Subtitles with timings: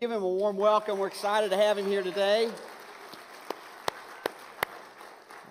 [0.00, 0.98] Give him a warm welcome.
[0.98, 2.48] We're excited to have him here today.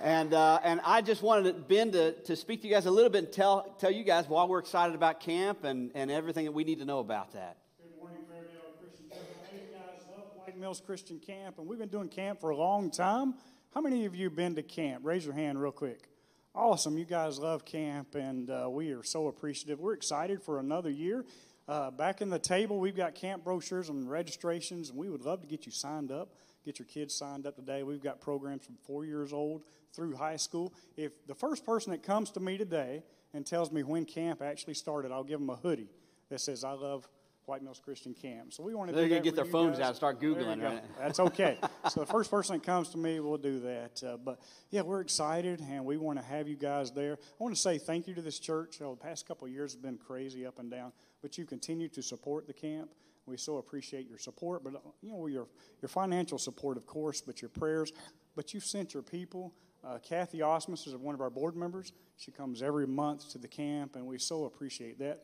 [0.01, 3.09] And, uh, and I just wanted Ben to, to speak to you guys a little
[3.09, 6.53] bit and tell, tell you guys why we're excited about camp and, and everything that
[6.53, 7.57] we need to know about that.
[7.77, 9.17] Good morning, Fairdale Christian know
[9.51, 12.89] you guys love White Mills Christian Camp, and we've been doing camp for a long
[12.89, 13.33] time.
[13.73, 15.03] How many of you have been to camp?
[15.03, 16.07] Raise your hand real quick.
[16.55, 16.97] Awesome.
[16.97, 19.79] You guys love camp, and uh, we are so appreciative.
[19.79, 21.25] We're excited for another year.
[21.67, 25.41] Uh, back in the table, we've got camp brochures and registrations, and we would love
[25.41, 27.83] to get you signed up, get your kids signed up today.
[27.83, 29.63] We've got programs from four years old
[29.93, 30.73] through high school.
[30.95, 33.03] If the first person that comes to me today
[33.33, 35.89] and tells me when camp actually started, I'll give them a hoodie
[36.29, 37.09] that says, I love
[37.47, 38.51] White Mills Christian Camp.
[38.51, 39.85] So we want to They're going to get their phones guys.
[39.85, 40.83] out and start Googling, right?
[40.99, 41.57] That's okay.
[41.89, 44.03] so the first person that comes to me will do that.
[44.03, 47.13] Uh, but yeah, we're excited and we want to have you guys there.
[47.13, 48.81] I want to say thank you to this church.
[48.81, 50.91] Oh, the past couple of years have been crazy up and down,
[51.21, 52.89] but you continue to support the camp.
[53.25, 55.47] We so appreciate your support, but uh, you know your
[55.81, 57.93] your financial support, of course, but your prayers.
[58.35, 59.53] But you've sent your people.
[59.85, 61.93] Uh, Kathy Osmus is one of our board members.
[62.17, 65.23] She comes every month to the camp, and we so appreciate that.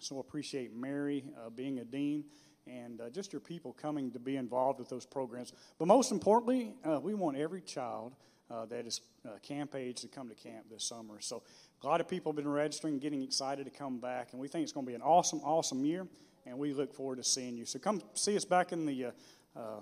[0.00, 2.24] So appreciate Mary uh, being a dean
[2.66, 5.52] and uh, just your people coming to be involved with those programs.
[5.78, 8.12] But most importantly, uh, we want every child
[8.50, 11.20] uh, that is uh, camp age to come to camp this summer.
[11.20, 11.42] So
[11.82, 14.62] a lot of people have been registering, getting excited to come back, and we think
[14.62, 16.06] it's going to be an awesome, awesome year,
[16.44, 17.64] and we look forward to seeing you.
[17.64, 19.10] So come see us back in the uh,
[19.58, 19.80] uh,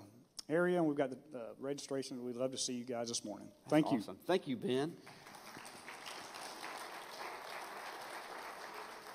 [0.49, 2.23] area, and we've got the uh, registration.
[2.23, 3.47] We'd love to see you guys this morning.
[3.69, 3.99] Thank you.
[3.99, 4.17] Awesome.
[4.25, 4.93] Thank you, Ben.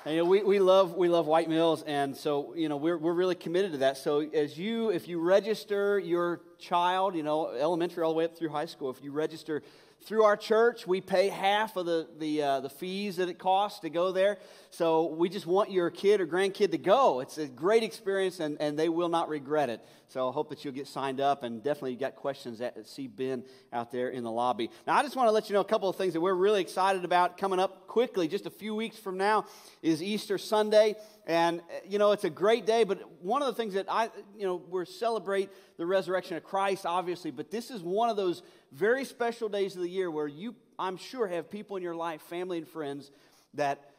[0.07, 2.97] And, you know, we, we love we love White Mills, and so you know we're
[2.97, 3.99] we're really committed to that.
[3.99, 8.35] So as you if you register your child, you know elementary all the way up
[8.35, 9.63] through high school, if you register
[10.05, 13.81] through our church, we pay half of the the uh, the fees that it costs
[13.81, 14.39] to go there.
[14.71, 17.21] So we just want your kid or grandkid to go.
[17.21, 19.81] It's a great experience, and, and they will not regret it.
[20.09, 23.07] So I hope that you'll get signed up, and definitely you got questions at see
[23.07, 24.71] Ben out there in the lobby.
[24.87, 26.61] Now I just want to let you know a couple of things that we're really
[26.61, 28.27] excited about coming up quickly.
[28.27, 29.45] Just a few weeks from now
[29.83, 32.85] is Easter Sunday, and uh, you know it's a great day.
[32.85, 36.87] But one of the things that I you know we're celebrate the resurrection of Christ,
[36.87, 38.43] obviously, but this is one of those
[38.73, 42.23] very special days of the year where you, I'm sure, have people in your life,
[42.23, 43.11] family and friends,
[43.55, 43.91] that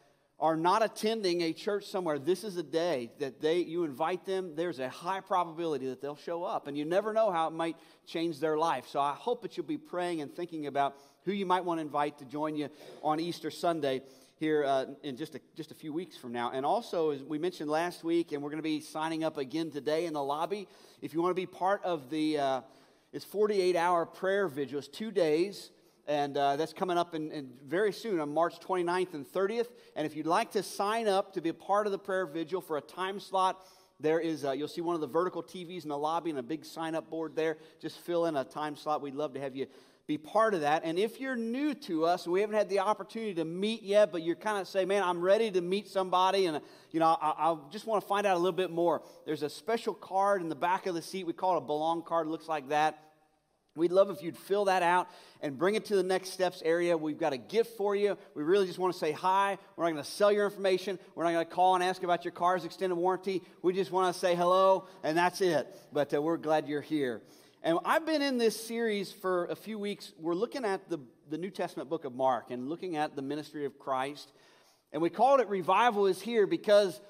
[0.42, 4.56] are not attending a church somewhere, this is a day that they you invite them,
[4.56, 6.66] there's a high probability that they'll show up.
[6.66, 8.88] And you never know how it might change their life.
[8.88, 11.82] So I hope that you'll be praying and thinking about who you might want to
[11.82, 12.70] invite to join you
[13.04, 14.02] on Easter Sunday
[14.42, 16.50] here uh, in just a, just a few weeks from now.
[16.50, 19.70] And also, as we mentioned last week, and we're going to be signing up again
[19.70, 20.66] today in the lobby,
[21.00, 22.60] if you want to be part of the, uh,
[23.12, 25.70] it's 48 hour prayer vigil, it's two days
[26.08, 29.68] and uh, that's coming up in, in very soon on March 29th and 30th.
[29.94, 32.60] And if you'd like to sign up to be a part of the prayer vigil
[32.60, 33.64] for a time slot,
[34.00, 36.42] there is, uh, you'll see one of the vertical TVs in the lobby and a
[36.42, 37.58] big sign up board there.
[37.80, 39.02] Just fill in a time slot.
[39.02, 39.68] We'd love to have you
[40.06, 40.82] be part of that.
[40.84, 44.10] And if you're new to us and we haven't had the opportunity to meet yet,
[44.10, 47.52] but you're kind of say, man, I'm ready to meet somebody and, you know, I,
[47.52, 49.02] I just want to find out a little bit more.
[49.26, 51.24] There's a special card in the back of the seat.
[51.24, 52.26] We call it a belong card.
[52.26, 52.98] It looks like that.
[53.74, 55.08] We'd love if you'd fill that out
[55.40, 56.94] and bring it to the next steps area.
[56.94, 58.18] We've got a gift for you.
[58.34, 59.56] We really just want to say hi.
[59.76, 60.98] We're not going to sell your information.
[61.14, 63.42] We're not going to call and ask about your car's extended warranty.
[63.62, 65.74] We just want to say hello, and that's it.
[65.90, 67.22] But uh, we're glad you're here.
[67.64, 70.12] And I've been in this series for a few weeks.
[70.18, 70.98] We're looking at the,
[71.30, 74.32] the New Testament book of Mark and looking at the ministry of Christ.
[74.92, 77.00] And we called it Revival is Here because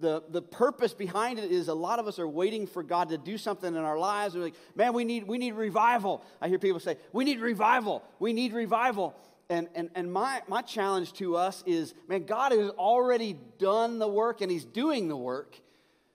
[0.00, 3.18] the, the purpose behind it is a lot of us are waiting for God to
[3.18, 4.34] do something in our lives.
[4.34, 6.24] We're like, man, we need, we need revival.
[6.40, 8.02] I hear people say, we need revival.
[8.18, 9.14] We need revival.
[9.50, 14.08] And, and, and my, my challenge to us is, man, God has already done the
[14.08, 15.60] work and He's doing the work.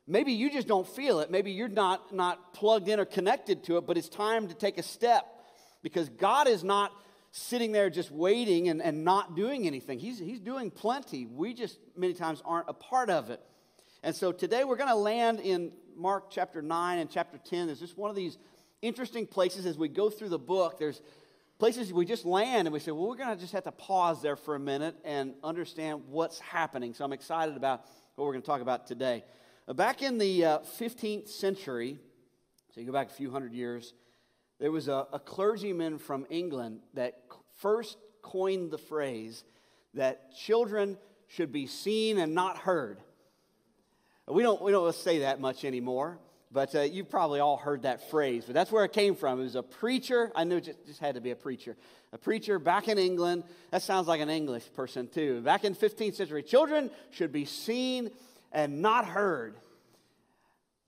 [0.07, 1.31] Maybe you just don't feel it.
[1.31, 4.77] Maybe you're not, not plugged in or connected to it, but it's time to take
[4.77, 5.25] a step
[5.81, 6.91] because God is not
[7.31, 9.99] sitting there just waiting and, and not doing anything.
[9.99, 11.25] He's, he's doing plenty.
[11.25, 13.41] We just many times aren't a part of it.
[14.03, 17.67] And so today we're going to land in Mark chapter 9 and chapter 10.
[17.67, 18.37] There's just one of these
[18.81, 20.78] interesting places as we go through the book.
[20.78, 21.02] There's
[21.57, 24.22] places we just land and we say, well, we're going to just have to pause
[24.22, 26.93] there for a minute and understand what's happening.
[26.93, 27.85] So I'm excited about
[28.16, 29.23] what we're going to talk about today.
[29.73, 31.97] Back in the uh, 15th century,
[32.72, 33.96] so you go back a few hundred years,
[34.59, 37.23] there was a, a clergyman from England that
[37.58, 39.44] first coined the phrase
[39.96, 43.00] that children should be seen and not heard.
[44.28, 46.20] We don't, we don't say that much anymore,
[46.52, 48.44] but uh, you've probably all heard that phrase.
[48.46, 49.40] But that's where it came from.
[49.40, 50.32] It was a preacher.
[50.35, 51.76] I knew it just, just had to be a preacher.
[52.14, 53.44] A preacher back in England.
[53.72, 55.41] That sounds like an English person, too.
[55.41, 58.12] Back in 15th century, children should be seen
[58.51, 59.55] and not heard.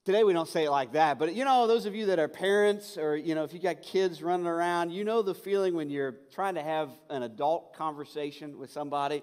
[0.06, 2.30] Today we don't say it like that, but you know, those of you that are
[2.30, 5.90] parents or you know, if you got kids running around, you know the feeling when
[5.90, 9.22] you're trying to have an adult conversation with somebody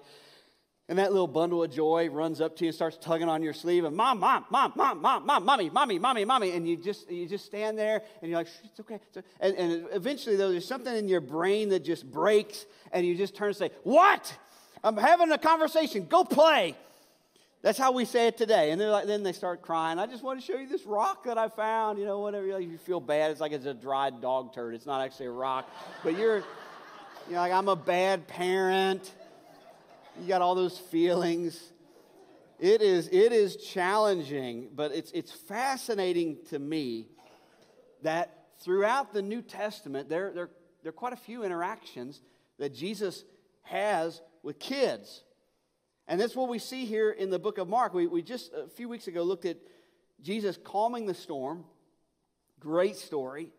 [0.87, 3.53] and that little bundle of joy runs up to you and starts tugging on your
[3.53, 6.51] sleeve and mom, mom, mom, mom, mom, mom, mommy, mommy, mommy, mommy.
[6.51, 8.99] And you just you just stand there and you're like, it's okay.
[9.07, 9.27] It's okay.
[9.39, 13.35] And, and eventually though, there's something in your brain that just breaks and you just
[13.35, 14.37] turn and say, What?
[14.83, 16.05] I'm having a conversation.
[16.05, 16.75] Go play.
[17.65, 18.69] That's how we say it today.
[18.69, 19.97] And like, then they start crying.
[19.97, 21.97] I just want to show you this rock that I found.
[21.97, 22.59] You know, whatever.
[22.59, 23.31] You feel bad.
[23.31, 24.75] It's like it's a dried dog turd.
[24.75, 25.67] It's not actually a rock.
[26.03, 26.43] But you're,
[27.27, 29.11] you're like, I'm a bad parent.
[30.21, 31.59] You got all those feelings.
[32.59, 37.07] It is, it is challenging, but it's, it's fascinating to me
[38.03, 40.51] that throughout the New Testament, there, there,
[40.83, 42.21] there are quite a few interactions
[42.59, 43.23] that Jesus
[43.63, 45.23] has with kids.
[46.07, 47.93] And that's what we see here in the book of Mark.
[47.93, 49.57] We, we just a few weeks ago looked at
[50.21, 51.65] Jesus calming the storm.
[52.59, 53.49] Great story.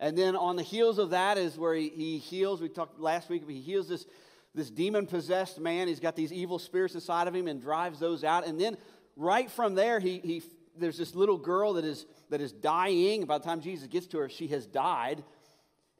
[0.00, 2.60] And then on the heels of that is where he, he heals.
[2.60, 4.06] We talked last week, he heals this,
[4.54, 5.86] this demon possessed man.
[5.86, 8.46] He's got these evil spirits inside of him and drives those out.
[8.46, 8.76] And then
[9.16, 10.42] right from there, he, he,
[10.76, 13.24] there's this little girl that is, that is dying.
[13.24, 15.22] By the time Jesus gets to her, she has died.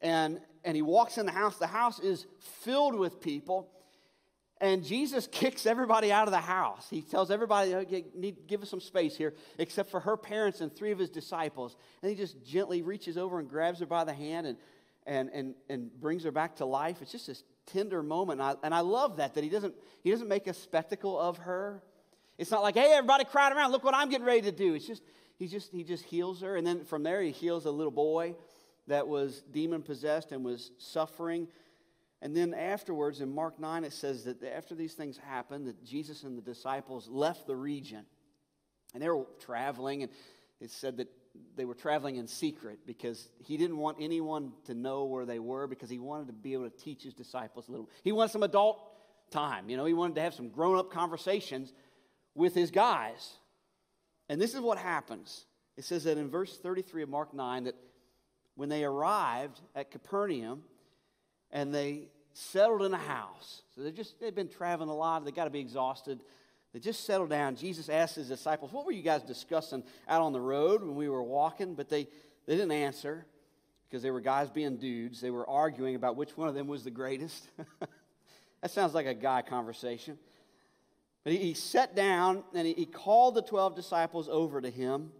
[0.01, 1.57] And, and he walks in the house.
[1.57, 2.25] The house is
[2.63, 3.71] filled with people.
[4.61, 6.87] And Jesus kicks everybody out of the house.
[6.89, 8.05] He tells everybody, oh, okay,
[8.47, 11.75] give us some space here, except for her parents and three of his disciples.
[12.01, 14.57] And he just gently reaches over and grabs her by the hand and,
[15.05, 17.01] and, and, and brings her back to life.
[17.01, 18.39] It's just this tender moment.
[18.39, 21.37] And I, and I love that, that he doesn't, he doesn't make a spectacle of
[21.39, 21.81] her.
[22.37, 24.73] It's not like, hey, everybody crowd around, look what I'm getting ready to do.
[24.73, 25.03] It's just,
[25.37, 26.55] he just, he just heals her.
[26.55, 28.35] And then from there, he heals a little boy
[28.87, 31.47] that was demon possessed and was suffering
[32.25, 36.23] and then afterwards, in Mark 9, it says that after these things happened, that Jesus
[36.23, 38.03] and the disciples left the region.
[38.95, 40.11] And they were traveling, and
[40.59, 41.07] it said that
[41.55, 45.67] they were traveling in secret because he didn't want anyone to know where they were
[45.67, 47.91] because he wanted to be able to teach his disciples a little.
[48.03, 48.81] He wanted some adult
[49.29, 51.73] time, you know, he wanted to have some grown up conversations
[52.33, 53.35] with his guys.
[54.29, 55.45] And this is what happens.
[55.77, 57.75] It says that in verse 33 of Mark 9 that
[58.55, 60.63] when they arrived at Capernaum
[61.51, 63.61] and they settled in a house.
[63.75, 65.23] So they just they've been traveling a lot.
[65.25, 66.19] They got to be exhausted.
[66.73, 67.55] They just settled down.
[67.55, 71.09] Jesus asked his disciples, "What were you guys discussing out on the road when we
[71.09, 72.07] were walking?" But they
[72.45, 73.25] they didn't answer
[73.87, 75.21] because they were guys being dudes.
[75.21, 77.47] They were arguing about which one of them was the greatest.
[78.61, 80.17] that sounds like a guy conversation.
[81.23, 85.11] But he, he sat down and he, he called the 12 disciples over to him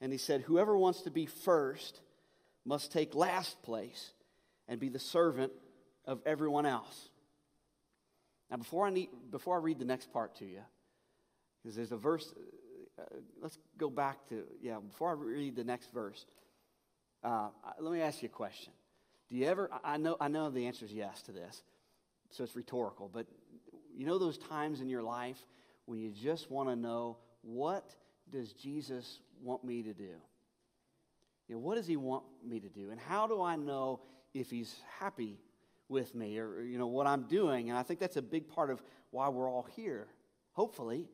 [0.00, 2.00] and he said, Whoever wants to be first
[2.64, 4.12] must take last place
[4.68, 5.52] and be the servant
[6.06, 7.10] of everyone else.
[8.50, 10.60] Now, before I, need, before I read the next part to you,
[11.62, 12.32] because there's a verse,
[12.98, 13.02] uh,
[13.42, 16.24] let's go back to, yeah, before I read the next verse,
[17.24, 17.48] uh,
[17.80, 18.72] let me ask you a question.
[19.28, 21.62] Do you ever, I know, I know the answer is yes to this,
[22.30, 23.26] so it's rhetorical, but
[23.96, 25.38] you know those times in your life
[25.86, 27.94] when you just want to know what
[28.30, 30.14] does Jesus want me to do?
[31.48, 32.90] You know, what does he want me to do?
[32.90, 34.00] And how do I know
[34.34, 35.38] if he's happy
[35.88, 37.70] with me or, you know, what I'm doing.
[37.70, 40.08] And I think that's a big part of why we're all here.
[40.52, 41.06] Hopefully.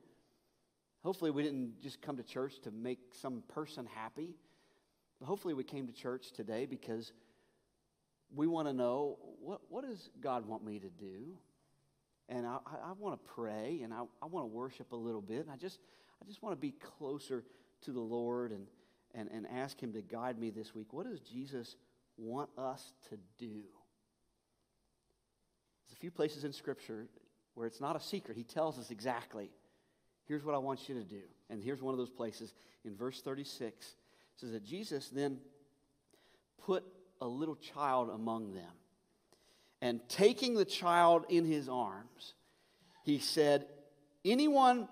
[1.05, 4.37] Hopefully, we didn't just come to church to make some person happy.
[5.19, 7.13] But hopefully, we came to church today because
[8.35, 11.37] we want to know what, what does God want me to do?
[12.29, 15.41] And I, I want to pray and I, I want to worship a little bit.
[15.41, 15.81] And I just,
[16.23, 17.45] I just want to be closer
[17.83, 18.67] to the Lord and,
[19.15, 20.93] and, and ask Him to guide me this week.
[20.93, 21.77] What does Jesus
[22.17, 23.63] want us to do?
[25.93, 27.07] A few places in Scripture
[27.55, 28.37] where it's not a secret.
[28.37, 29.51] He tells us exactly,
[30.27, 31.23] here's what I want you to do.
[31.51, 33.87] And here's one of those places in verse 36.
[33.87, 33.95] It
[34.37, 35.39] says that Jesus then
[36.65, 36.85] put
[37.21, 38.73] a little child among them.
[39.81, 42.35] And taking the child in his arms,
[43.05, 43.67] he said,
[44.25, 44.89] Anyone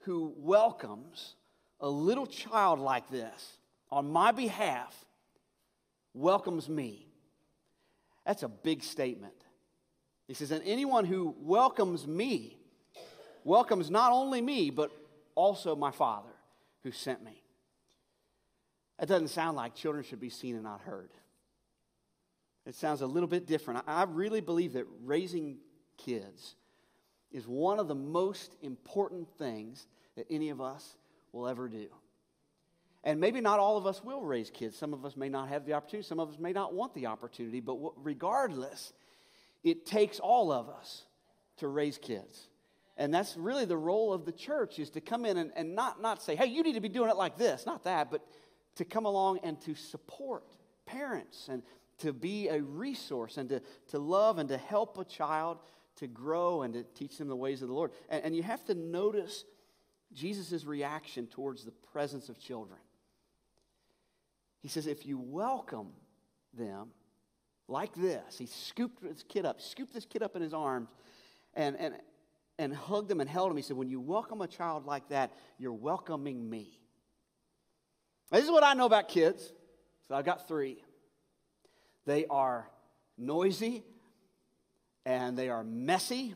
[0.00, 1.34] who welcomes
[1.80, 3.58] a little child like this
[3.90, 4.94] on my behalf
[6.12, 7.08] welcomes me.
[8.26, 9.43] That's a big statement.
[10.26, 12.56] He says, And anyone who welcomes me
[13.44, 14.90] welcomes not only me, but
[15.34, 16.30] also my Father
[16.82, 17.42] who sent me.
[18.98, 21.10] That doesn't sound like children should be seen and not heard.
[22.66, 23.84] It sounds a little bit different.
[23.86, 25.58] I really believe that raising
[25.98, 26.54] kids
[27.30, 30.96] is one of the most important things that any of us
[31.32, 31.88] will ever do.
[33.02, 34.76] And maybe not all of us will raise kids.
[34.76, 36.06] Some of us may not have the opportunity.
[36.06, 37.60] Some of us may not want the opportunity.
[37.60, 38.94] But regardless,
[39.64, 41.04] it takes all of us
[41.56, 42.48] to raise kids.
[42.96, 46.00] And that's really the role of the church is to come in and, and not,
[46.00, 47.66] not say, hey, you need to be doing it like this.
[47.66, 48.24] Not that, but
[48.76, 50.44] to come along and to support
[50.86, 51.62] parents and
[51.98, 55.58] to be a resource and to, to love and to help a child
[55.96, 57.92] to grow and to teach them the ways of the Lord.
[58.08, 59.44] And, and you have to notice
[60.12, 62.78] Jesus' reaction towards the presence of children.
[64.60, 65.88] He says, if you welcome
[66.56, 66.88] them
[67.68, 70.88] like this, he scooped this kid up, scooped this kid up in his arms,
[71.54, 71.94] and, and,
[72.58, 73.56] and hugged him and held him.
[73.56, 76.78] He said, when you welcome a child like that, you're welcoming me.
[78.30, 79.52] This is what I know about kids.
[80.08, 80.82] So I've got three.
[82.06, 82.68] They are
[83.16, 83.82] noisy
[85.06, 86.34] and they are messy.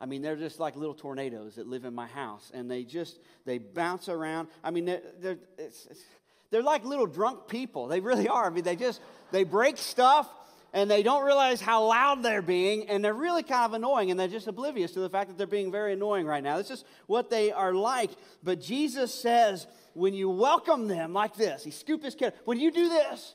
[0.00, 3.18] I mean, they're just like little tornadoes that live in my house, and they just
[3.46, 4.48] they bounce around.
[4.62, 6.02] I mean, they're they're, it's, it's,
[6.50, 7.86] they're like little drunk people.
[7.86, 8.46] They really are.
[8.46, 9.00] I mean, they just
[9.32, 10.28] they break stuff,
[10.72, 14.18] and they don't realize how loud they're being, and they're really kind of annoying, and
[14.18, 16.58] they're just oblivious to the fact that they're being very annoying right now.
[16.58, 18.10] This is what they are like.
[18.42, 22.34] But Jesus says, when you welcome them like this, he scooped his kid.
[22.44, 23.34] When you do this,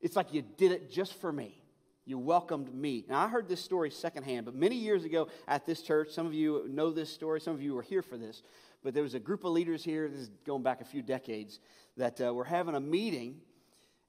[0.00, 1.62] it's like you did it just for me.
[2.04, 3.04] You welcomed me.
[3.08, 6.32] Now, I heard this story secondhand, but many years ago at this church, some of
[6.32, 8.42] you know this story, some of you were here for this,
[8.82, 11.60] but there was a group of leaders here, this is going back a few decades,
[11.96, 13.40] that uh, were having a meeting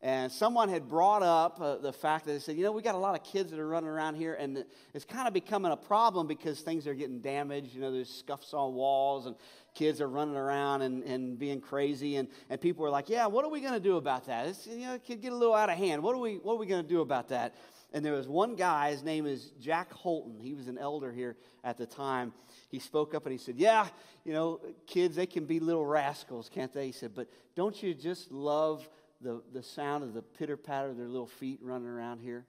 [0.02, 2.96] and someone had brought up uh, the fact that they said, you know, we got
[2.96, 4.64] a lot of kids that are running around here, and
[4.94, 7.76] it's kind of becoming a problem because things are getting damaged.
[7.76, 9.36] You know, there's scuffs on walls, and
[9.76, 12.16] kids are running around and, and being crazy.
[12.16, 14.48] And, and people are like, yeah, what are we going to do about that?
[14.48, 16.02] It's, you know, it could get a little out of hand.
[16.02, 17.56] What are we, what are we going to do about that?
[17.92, 20.40] And there was one guy, his name is Jack Holton.
[20.40, 22.34] He was an elder here at the time.
[22.70, 23.88] He spoke up and he said, Yeah,
[24.24, 26.86] you know, kids, they can be little rascals, can't they?
[26.86, 28.88] He said, But don't you just love
[29.22, 32.46] the, the sound of the pitter patter of their little feet running around here.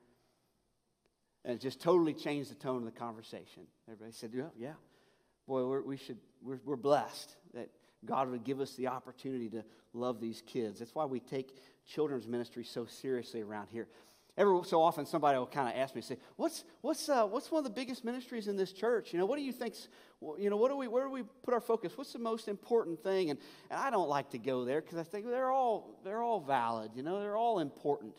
[1.45, 3.65] And it just totally changed the tone of the conversation.
[3.89, 4.75] Everybody said, Yeah, yeah.
[5.47, 7.71] Boy, we're, we should, we're, we're blessed that
[8.05, 10.79] God would give us the opportunity to love these kids.
[10.79, 13.89] That's why we take children's ministry so seriously around here.
[14.37, 17.59] Every so often, somebody will kind of ask me, say, "What's what's uh, what's one
[17.59, 19.13] of the biggest ministries in this church?
[19.13, 19.75] You know, what do you think?
[20.39, 21.97] You know, what do we where do we put our focus?
[21.97, 23.39] What's the most important thing?" And,
[23.71, 26.93] and I don't like to go there because I think they're all they're all valid.
[26.95, 28.15] You know, they're all important.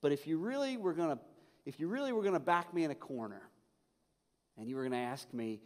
[0.00, 1.18] But if you really were gonna
[1.64, 3.42] if you really were gonna back me in a corner,
[4.58, 5.60] and you were gonna ask me,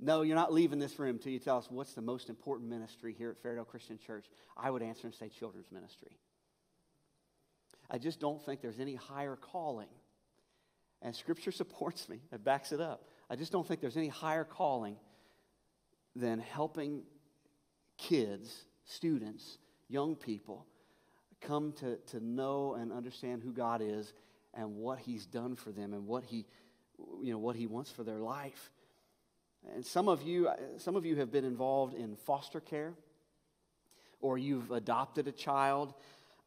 [0.00, 3.14] no, you're not leaving this room until you tell us what's the most important ministry
[3.16, 4.26] here at Fairdale Christian Church.
[4.56, 6.18] I would answer and say children's ministry.
[7.90, 9.88] I just don't think there's any higher calling.
[11.02, 13.08] And Scripture supports me, it backs it up.
[13.30, 14.96] I just don't think there's any higher calling
[16.14, 17.02] than helping
[17.96, 20.66] kids, students, young people
[21.40, 24.12] come to, to know and understand who God is
[24.54, 26.46] and what He's done for them and what He,
[27.22, 28.70] you know, what He wants for their life.
[29.74, 32.94] And some of you, some of you have been involved in foster care,
[34.20, 35.94] or you've adopted a child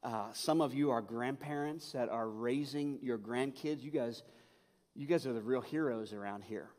[0.04, 3.82] uh, some of you are grandparents that are raising your grandkids.
[3.82, 4.24] You guys,
[4.96, 6.70] you guys are the real heroes around here.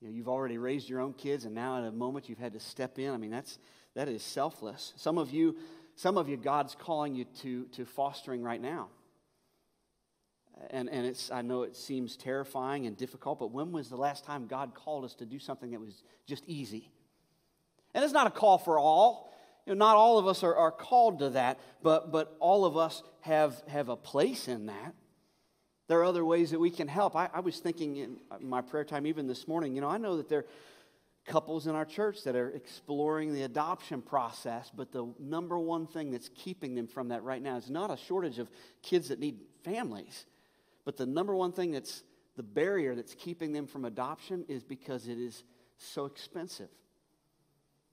[0.00, 2.54] You know, you've already raised your own kids, and now at a moment you've had
[2.54, 3.12] to step in.
[3.12, 3.58] I mean, that's
[3.94, 4.94] that is selfless.
[4.96, 5.56] Some of you,
[5.94, 8.88] some of you, God's calling you to to fostering right now.
[10.70, 14.24] And and it's I know it seems terrifying and difficult, but when was the last
[14.24, 16.90] time God called us to do something that was just easy?
[17.94, 19.30] And it's not a call for all.
[19.70, 22.76] You know, not all of us are, are called to that, but, but all of
[22.76, 24.94] us have, have a place in that.
[25.86, 27.14] There are other ways that we can help.
[27.14, 30.16] I, I was thinking in my prayer time, even this morning, you know, I know
[30.16, 30.46] that there are
[31.24, 36.10] couples in our church that are exploring the adoption process, but the number one thing
[36.10, 38.50] that's keeping them from that right now is not a shortage of
[38.82, 40.26] kids that need families,
[40.84, 42.02] but the number one thing that's
[42.36, 45.44] the barrier that's keeping them from adoption is because it is
[45.76, 46.70] so expensive.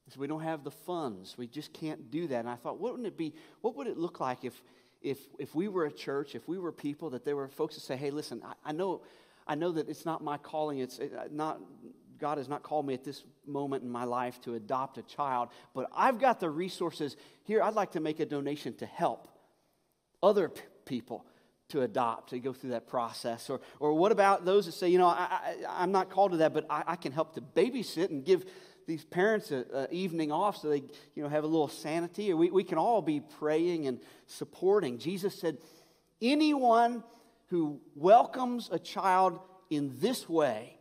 [0.09, 1.37] So we don't have the funds.
[1.37, 2.39] We just can't do that.
[2.39, 3.33] And I thought, what would it be?
[3.61, 4.61] What would it look like if,
[5.01, 7.81] if, if we were a church, if we were people, that there were folks that
[7.81, 9.01] say, hey, listen, I, I know,
[9.45, 10.79] I know that it's not my calling.
[10.79, 11.59] It's uh, not,
[12.19, 15.49] God has not called me at this moment in my life to adopt a child,
[15.73, 17.61] but I've got the resources here.
[17.61, 19.27] I'd like to make a donation to help
[20.23, 21.25] other p- people
[21.69, 23.49] to adopt, to go through that process?
[23.49, 26.37] Or, or what about those that say, you know, I, I, am not called to
[26.37, 28.45] that, but I, I, can help to babysit and give
[28.87, 32.31] these parents an evening off so they you know, have a little sanity.
[32.31, 34.97] Or we, we can all be praying and supporting.
[34.97, 35.57] Jesus said,
[36.21, 37.03] anyone
[37.49, 39.39] who welcomes a child
[39.69, 40.77] in this way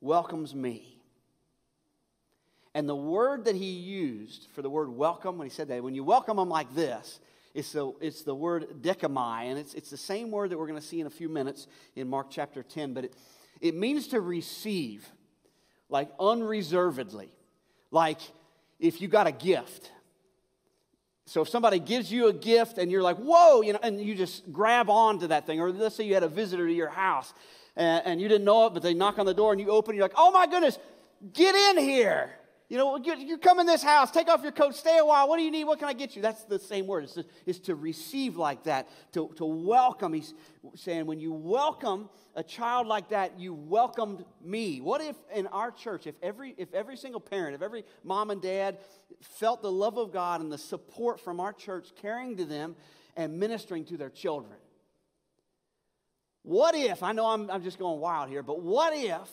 [0.00, 1.00] welcomes me.
[2.74, 5.94] And the word that he used for the word welcome, when he said that, when
[5.94, 7.20] you welcome them like this,
[7.54, 10.80] it's the, it's the word dechomai, and it's, it's the same word that we're going
[10.80, 13.14] to see in a few minutes in Mark chapter 10, but it,
[13.60, 15.08] it means to receive
[15.90, 17.28] like unreservedly.
[17.90, 18.20] Like
[18.78, 19.90] if you got a gift.
[21.26, 24.14] So if somebody gives you a gift and you're like, whoa, you know, and you
[24.14, 27.32] just grab onto that thing, or let's say you had a visitor to your house
[27.76, 29.92] and, and you didn't know it, but they knock on the door and you open,
[29.92, 30.78] and you're like, oh my goodness,
[31.32, 32.30] get in here.
[32.70, 35.28] You know, you come in this house, take off your coat, stay a while.
[35.28, 35.64] What do you need?
[35.64, 36.22] What can I get you?
[36.22, 37.02] That's the same word.
[37.02, 40.12] It's to, it's to receive like that, to, to welcome.
[40.12, 40.34] He's
[40.76, 44.80] saying, when you welcome a child like that, you welcomed me.
[44.80, 48.40] What if in our church, if every, if every single parent, if every mom and
[48.40, 48.78] dad
[49.20, 52.76] felt the love of God and the support from our church caring to them
[53.16, 54.54] and ministering to their children?
[56.44, 59.28] What if, I know I'm, I'm just going wild here, but what if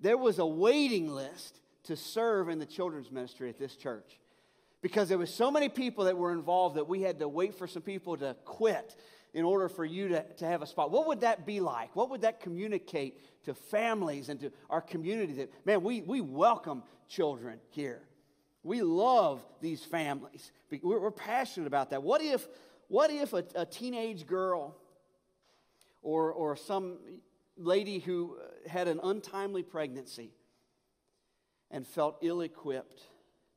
[0.00, 4.18] there was a waiting list to serve in the children's ministry at this church.
[4.80, 7.66] Because there was so many people that were involved that we had to wait for
[7.66, 8.94] some people to quit
[9.34, 10.90] in order for you to, to have a spot.
[10.90, 11.96] What would that be like?
[11.96, 16.82] What would that communicate to families and to our community that man we, we welcome
[17.08, 18.02] children here.
[18.62, 20.52] We love these families.
[20.82, 22.02] We're, we're passionate about that.
[22.02, 22.46] What if
[22.88, 24.76] what if a, a teenage girl
[26.02, 26.98] or, or some
[27.56, 30.30] lady who had an untimely pregnancy
[31.70, 33.02] and felt ill equipped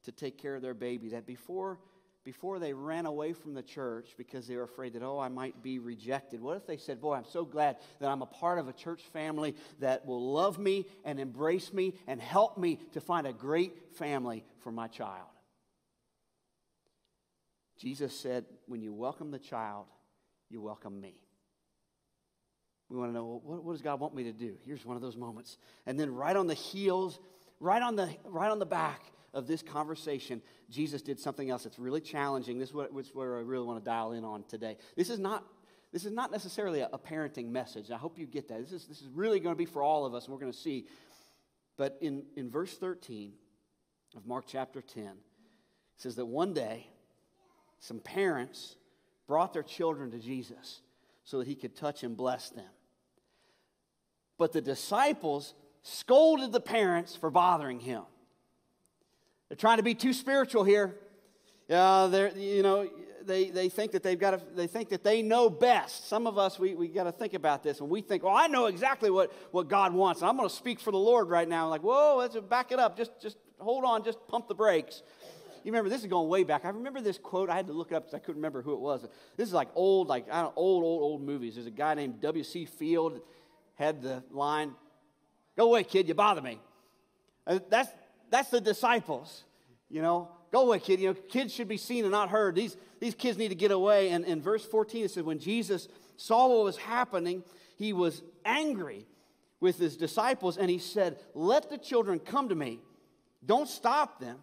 [0.03, 1.09] to take care of their baby.
[1.09, 1.79] That before,
[2.23, 5.63] before they ran away from the church because they were afraid that, oh, I might
[5.63, 8.67] be rejected, what if they said, Boy, I'm so glad that I'm a part of
[8.67, 13.25] a church family that will love me and embrace me and help me to find
[13.25, 15.27] a great family for my child?
[17.79, 19.85] Jesus said, When you welcome the child,
[20.49, 21.15] you welcome me.
[22.89, 24.57] We want to know what, what, does God want me to do?
[24.65, 25.57] Here's one of those moments.
[25.85, 27.19] And then, right on the heels
[27.61, 31.79] right on the, right on the back of this conversation, Jesus did something else that's
[31.79, 32.57] really challenging.
[32.57, 34.77] This is what, what I really want to dial in on today.
[34.97, 35.45] This is not,
[35.93, 37.91] this is not necessarily a, a parenting message.
[37.91, 38.59] I hope you get that.
[38.59, 40.51] This is, this is really going to be for all of us, and we're going
[40.51, 40.87] to see.
[41.77, 43.31] But in, in verse 13
[44.17, 45.11] of Mark chapter 10, it
[45.97, 46.87] says that one day,
[47.79, 48.75] some parents
[49.27, 50.81] brought their children to Jesus
[51.23, 52.65] so that he could touch and bless them.
[54.37, 58.03] But the disciples scolded the parents for bothering him.
[59.49, 60.95] They're trying to be too spiritual here.
[61.69, 62.87] Uh, they're, you know,
[63.25, 66.07] they, they think that they've got to, they think that they know best.
[66.07, 67.79] Some of us, we, we got to think about this.
[67.79, 70.21] And we think, well, I know exactly what, what God wants.
[70.21, 71.69] And I'm going to speak for the Lord right now.
[71.69, 72.97] Like, whoa, let's back it up.
[72.97, 74.03] Just, just hold on.
[74.03, 75.03] Just pump the brakes.
[75.63, 76.65] You remember, this is going way back.
[76.65, 77.49] I remember this quote.
[77.49, 79.05] I had to look it up because I couldn't remember who it was.
[79.37, 81.55] This is like old, like, I don't old, old, old movies.
[81.55, 82.65] There's a guy named W.C.
[82.65, 83.19] Fields
[83.75, 84.71] had the line,
[85.57, 86.59] Go away, kid, you bother me.
[87.45, 87.89] Uh, that's,
[88.29, 89.43] that's the disciples,
[89.89, 90.29] you know.
[90.51, 90.99] Go away, kid.
[90.99, 92.55] You know, kids should be seen and not heard.
[92.55, 94.09] These, these kids need to get away.
[94.09, 95.87] And in verse 14, it says, when Jesus
[96.17, 97.43] saw what was happening,
[97.77, 99.07] he was angry
[99.61, 102.79] with his disciples and he said, Let the children come to me.
[103.45, 104.37] Don't stop them.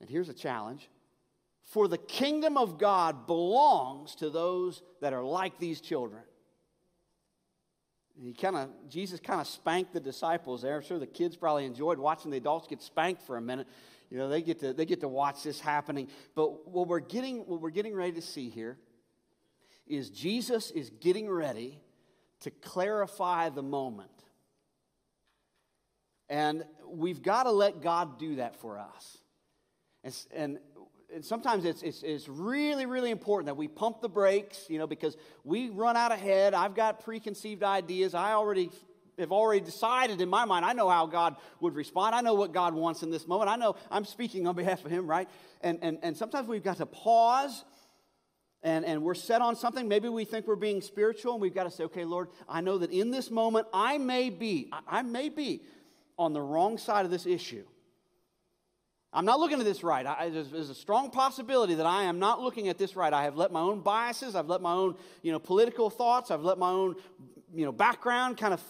[0.00, 0.88] And here's a challenge
[1.64, 6.22] For the kingdom of God belongs to those that are like these children.
[8.20, 10.76] He kind of Jesus kind of spanked the disciples there.
[10.76, 13.66] I'm sure the kids probably enjoyed watching the adults get spanked for a minute.
[14.10, 16.08] You know, they get to they get to watch this happening.
[16.34, 18.78] But what we're getting what we're getting ready to see here
[19.86, 21.80] is Jesus is getting ready
[22.40, 24.10] to clarify the moment.
[26.28, 29.18] And we've got to let God do that for us.
[30.02, 30.58] And, and and
[31.20, 35.16] sometimes it's, it's, it's really, really important that we pump the brakes, you know, because
[35.44, 36.54] we run out ahead.
[36.54, 38.14] I've got preconceived ideas.
[38.14, 38.70] I already
[39.18, 42.14] have already decided in my mind, I know how God would respond.
[42.14, 43.48] I know what God wants in this moment.
[43.48, 45.28] I know I'm speaking on behalf of Him, right?
[45.60, 47.64] And, and, and sometimes we've got to pause
[48.62, 49.86] and, and we're set on something.
[49.86, 52.78] Maybe we think we're being spiritual and we've got to say, okay, Lord, I know
[52.78, 55.62] that in this moment I may be, I, I may be
[56.18, 57.64] on the wrong side of this issue.
[59.14, 60.04] I'm not looking at this right.
[60.04, 63.12] I, there's, there's, a strong possibility that I am not looking at this right.
[63.12, 66.42] I have let my own biases, I've let my own, you know, political thoughts, I've
[66.42, 66.96] let my own,
[67.54, 68.60] you know, background kind of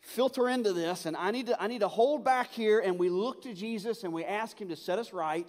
[0.00, 2.80] filter into this, and I need to, I need to hold back here.
[2.80, 5.46] And we look to Jesus and we ask Him to set us right.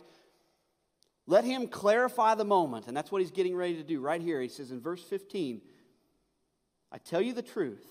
[1.25, 4.41] Let Him clarify the moment, and that's what He's getting ready to do right here.
[4.41, 5.61] He says in verse 15,
[6.91, 7.85] "I tell you the truth."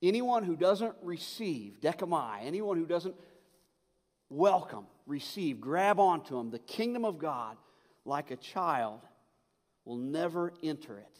[0.00, 3.16] Anyone who doesn't receive, dechomai, anyone who doesn't
[4.30, 6.50] welcome, receive, grab onto them.
[6.50, 7.56] The kingdom of God,
[8.04, 9.00] like a child,
[9.84, 11.18] will never enter it.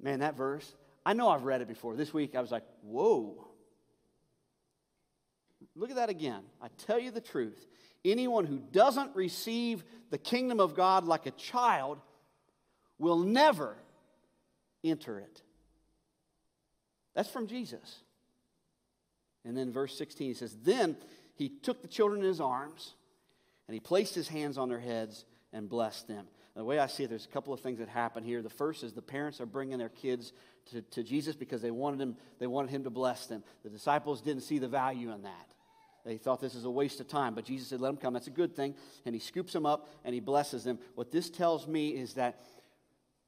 [0.00, 0.74] Man, that verse,
[1.04, 1.96] I know I've read it before.
[1.96, 3.48] This week I was like, whoa.
[5.74, 6.42] Look at that again.
[6.60, 7.66] I tell you the truth.
[8.04, 11.98] Anyone who doesn't receive the kingdom of God like a child
[12.98, 13.76] will never
[14.84, 15.42] enter it.
[17.14, 18.00] That's from Jesus.
[19.44, 20.96] And then verse 16, he says, Then
[21.36, 22.94] he took the children in his arms
[23.68, 26.26] and he placed his hands on their heads and blessed them.
[26.54, 28.42] the way I see it, there's a couple of things that happen here.
[28.42, 30.32] The first is the parents are bringing their kids
[30.70, 33.44] to, to Jesus because they wanted, him, they wanted him to bless them.
[33.62, 35.52] The disciples didn't see the value in that.
[36.04, 38.14] They thought this is a waste of time, but Jesus said, Let them come.
[38.14, 38.76] That's a good thing.
[39.04, 40.78] And he scoops them up and he blesses them.
[40.94, 42.40] What this tells me is that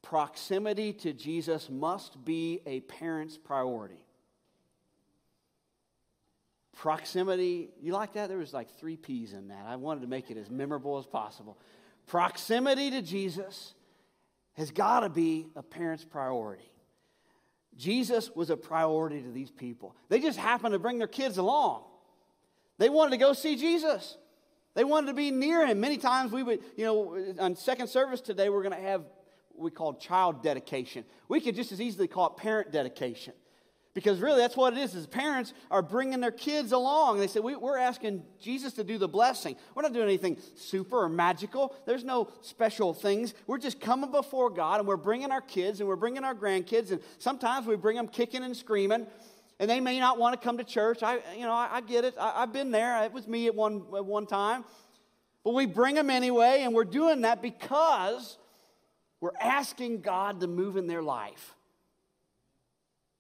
[0.01, 3.99] proximity to Jesus must be a parent's priority.
[6.79, 8.29] Proximity, you like that?
[8.29, 9.67] There was like three P's in that.
[9.67, 11.59] I wanted to make it as memorable as possible.
[12.07, 13.75] Proximity to Jesus
[14.53, 16.71] has got to be a parent's priority.
[17.77, 19.97] Jesus was a priority to these people.
[20.09, 21.83] They just happened to bring their kids along.
[22.79, 24.17] They wanted to go see Jesus.
[24.75, 25.81] They wanted to be near him.
[25.81, 29.03] Many times we would, you know, on second service today, we're going to have
[29.57, 31.05] we call child dedication.
[31.27, 33.35] We could just as easily call it parent dedication.
[33.99, 34.95] Because really, that's what it is.
[34.95, 37.19] Is parents are bringing their kids along.
[37.19, 39.57] They say, we, are asking Jesus to do the blessing.
[39.75, 41.75] We're not doing anything super or magical.
[41.85, 43.35] There's no special things.
[43.49, 46.93] We're just coming before God, and we're bringing our kids, and we're bringing our grandkids,
[46.93, 49.05] and sometimes we bring them kicking and screaming,
[49.59, 51.03] and they may not want to come to church.
[51.03, 52.15] I, you know, I, I get it.
[52.21, 53.03] I, have been there.
[53.03, 54.65] It was me at one, at one time.
[55.43, 58.39] But we bring them anyway, and we're doing that because
[59.21, 61.57] we're asking God to move in their life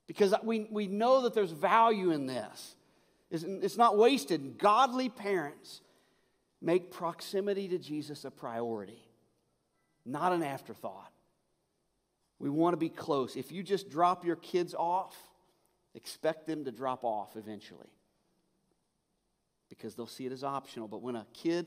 [0.08, 2.74] because we, we know that there's value in this.
[3.30, 4.58] It's, it's not wasted.
[4.58, 5.82] Godly parents
[6.60, 9.04] make proximity to Jesus a priority,
[10.04, 11.12] not an afterthought.
[12.40, 13.36] We want to be close.
[13.36, 15.14] If you just drop your kids off,
[15.94, 17.92] expect them to drop off eventually
[19.68, 20.88] because they'll see it as optional.
[20.88, 21.66] But when a kid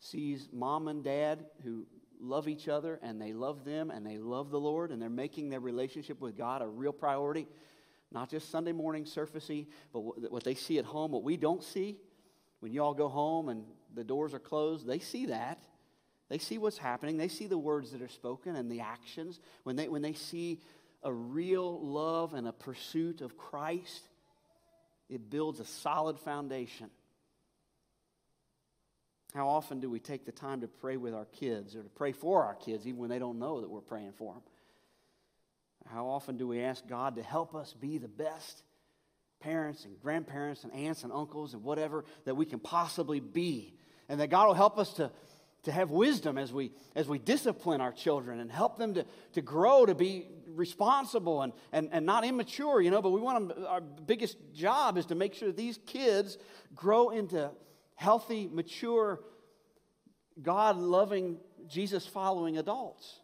[0.00, 1.86] sees mom and dad who
[2.20, 5.48] love each other and they love them and they love the Lord and they're making
[5.48, 7.46] their relationship with God a real priority,
[8.10, 11.96] not just Sunday morning surfacey, but what they see at home, what we don't see.
[12.60, 15.62] When you all go home and the doors are closed, they see that.
[16.28, 17.16] They see what's happening.
[17.16, 19.40] They see the words that are spoken and the actions.
[19.62, 20.60] When they, when they see
[21.02, 24.08] a real love and a pursuit of Christ,
[25.08, 26.90] it builds a solid foundation.
[29.34, 32.12] How often do we take the time to pray with our kids or to pray
[32.12, 34.42] for our kids, even when they don't know that we're praying for them?
[35.92, 38.62] How often do we ask God to help us be the best
[39.40, 43.74] parents and grandparents and aunts and uncles and whatever that we can possibly be?
[44.08, 45.10] And that God will help us to,
[45.64, 49.42] to have wisdom as we, as we discipline our children and help them to, to
[49.42, 53.00] grow to be responsible and, and, and not immature, you know.
[53.00, 56.36] But we want them, our biggest job is to make sure these kids
[56.74, 57.50] grow into
[57.94, 59.20] healthy, mature,
[60.42, 63.20] God loving, Jesus following adults.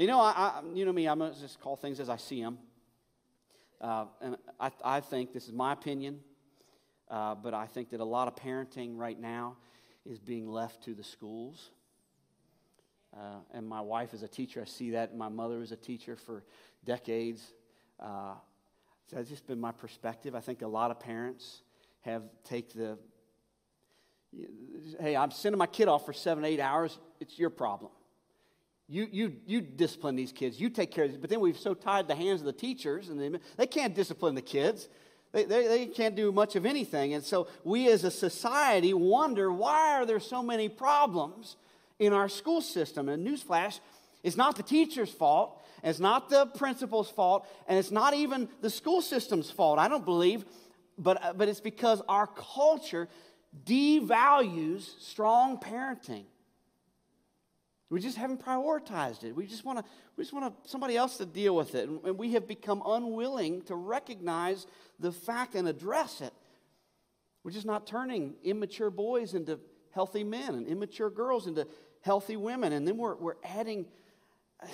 [0.00, 2.16] You know, I, I, you know me, I'm going to just call things as I
[2.16, 2.56] see them.
[3.82, 6.20] Uh, and I, I, think, this is my opinion,
[7.10, 9.58] uh, but I think that a lot of parenting right now
[10.06, 11.68] is being left to the schools.
[13.14, 14.62] Uh, and my wife is a teacher.
[14.62, 15.14] I see that.
[15.14, 16.44] My mother was a teacher for
[16.86, 17.52] decades.
[18.02, 18.32] Uh,
[19.08, 20.34] so that's just been my perspective.
[20.34, 21.60] I think a lot of parents
[22.06, 22.96] have take the,
[24.98, 26.98] hey, I'm sending my kid off for seven, eight hours.
[27.20, 27.92] It's your problem.
[28.90, 30.60] You, you, you discipline these kids.
[30.60, 31.20] You take care of these.
[31.20, 34.34] But then we've so tied the hands of the teachers, and they, they can't discipline
[34.34, 34.88] the kids.
[35.30, 37.14] They, they, they can't do much of anything.
[37.14, 41.54] And so we as a society wonder why are there so many problems
[42.00, 43.08] in our school system?
[43.08, 43.78] And newsflash,
[44.24, 45.62] it's not the teacher's fault.
[45.84, 47.46] It's not the principal's fault.
[47.68, 50.44] And it's not even the school system's fault, I don't believe.
[50.98, 53.08] But, but it's because our culture
[53.64, 56.24] devalues strong parenting.
[57.90, 59.34] We just haven't prioritized it.
[59.34, 59.84] We just want to.
[60.16, 63.74] We just want somebody else to deal with it, and we have become unwilling to
[63.74, 64.66] recognize
[65.00, 66.32] the fact and address it.
[67.42, 69.58] We're just not turning immature boys into
[69.90, 71.66] healthy men and immature girls into
[72.02, 73.86] healthy women, and then we're we're adding.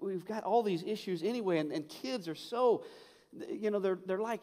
[0.00, 2.84] We've got all these issues anyway, and, and kids are so,
[3.50, 4.40] you know, they're they're like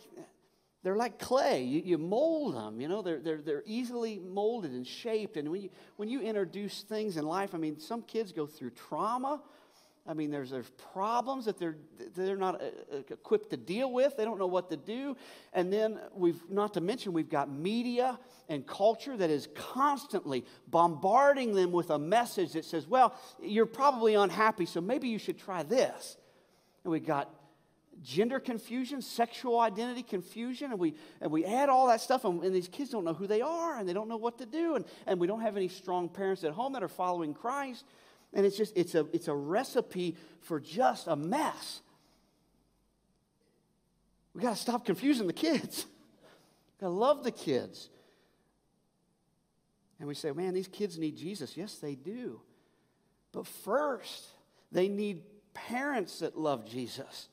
[0.83, 1.63] they're like clay.
[1.63, 5.37] You, you, mold them, you know, they're, they're, they're easily molded and shaped.
[5.37, 8.71] And when you, when you introduce things in life, I mean, some kids go through
[8.71, 9.41] trauma.
[10.07, 11.75] I mean, there's, there's problems that they're,
[12.15, 14.15] they're not uh, uh, equipped to deal with.
[14.15, 15.17] They don't know what to do.
[15.51, 21.53] And then we've, not to mention, we've got media and culture that is constantly bombarding
[21.53, 25.63] them with a message that says, well, you're probably unhappy, so maybe you should try
[25.63, 26.15] this.
[26.85, 27.29] And we got
[28.03, 32.53] gender confusion, sexual identity confusion, and we, and we add all that stuff, and, and,
[32.53, 34.85] these kids don't know who they are, and they don't know what to do, and,
[35.05, 37.85] and we don't have any strong parents at home that are following Christ.
[38.33, 41.81] And it's just, it's a, it's a recipe for just a mess.
[44.33, 45.85] We got to stop confusing the kids.
[46.79, 47.89] got to love the kids.
[49.99, 51.57] And we say, man, these kids need Jesus.
[51.57, 52.41] Yes, they do.
[53.31, 54.25] But first,
[54.71, 57.29] they need parents that love Jesus,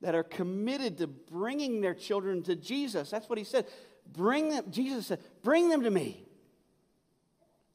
[0.00, 3.10] that are committed to bringing their children to Jesus.
[3.10, 3.66] That's what he said.
[4.12, 6.24] Bring them, Jesus said, bring them to me.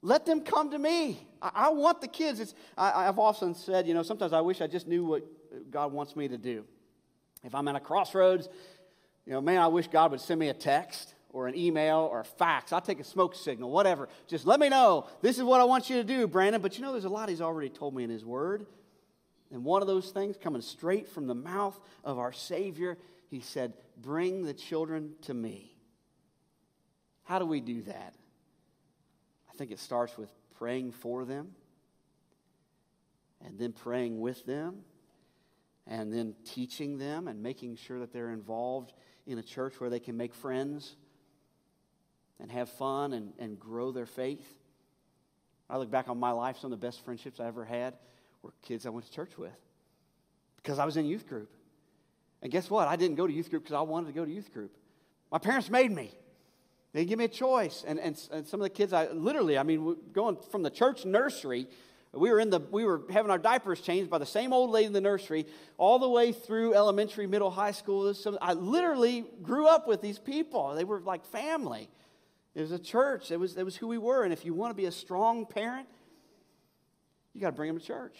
[0.02, 1.20] Let them come to me.
[1.42, 2.40] I, I want the kids.
[2.40, 5.24] It's, I, I've often said, you know, sometimes I wish I just knew what
[5.72, 6.66] God wants me to do.
[7.44, 8.50] If I'm at a crossroads,
[9.26, 12.22] you know, man, I wish God would send me a text or an email or
[12.22, 12.72] a fax.
[12.72, 14.10] I'll take a smoke signal, whatever.
[14.28, 15.08] Just let me know.
[15.22, 16.62] This is what I want you to do, Brandon.
[16.62, 18.66] But you know, there's a lot he's already told me in his word.
[19.56, 22.98] And one of those things coming straight from the mouth of our Savior,
[23.30, 25.78] he said, Bring the children to me.
[27.24, 28.16] How do we do that?
[29.50, 31.52] I think it starts with praying for them,
[33.46, 34.80] and then praying with them,
[35.88, 38.92] and then teaching them and making sure that they're involved
[39.26, 40.98] in a church where they can make friends
[42.42, 44.46] and have fun and, and grow their faith.
[45.70, 47.94] I look back on my life, some of the best friendships I ever had
[48.46, 49.52] were kids I went to church with
[50.58, 51.52] because I was in youth group.
[52.42, 52.88] And guess what?
[52.88, 54.72] I didn't go to youth group because I wanted to go to youth group.
[55.32, 56.12] My parents made me.
[56.94, 57.84] They didn't give me a choice.
[57.86, 61.06] And, and, and some of the kids, I literally, I mean, going from the church
[61.06, 61.68] nursery,
[62.14, 64.86] we were in the we were having our diapers changed by the same old lady
[64.86, 65.46] in the nursery
[65.78, 70.74] all the way through elementary middle high school i literally grew up with these people
[70.76, 71.90] they were like family
[72.56, 73.32] it was a church.
[73.32, 74.24] It was, it was who we were.
[74.24, 75.88] And if you want to be a strong parent,
[77.34, 78.16] you got to bring them to church.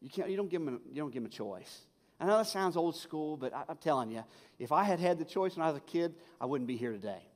[0.00, 1.80] You, can't, you, don't give them a, you don't give them a choice.
[2.20, 4.24] I know that sounds old school, but I, I'm telling you,
[4.58, 6.92] if I had had the choice when I was a kid, I wouldn't be here
[6.92, 7.28] today.